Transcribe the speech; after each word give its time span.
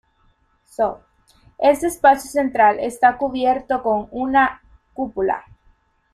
Este 1.59 1.85
espacio 1.85 2.27
central 2.31 2.79
está 2.79 3.19
cubierto 3.19 3.83
con 3.83 4.07
una 4.09 4.59
cúpula. 4.95 5.43